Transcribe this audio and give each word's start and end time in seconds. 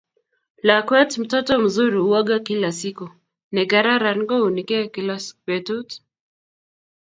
lakwetMtoto 0.67 1.59
mzuri 1.59 1.97
huoga 2.05 2.35
kila 2.45 2.71
siku 2.77 3.05
negararan 3.55 4.19
kouunige 4.29 4.79
kila 4.93 5.15
betut 5.47 5.89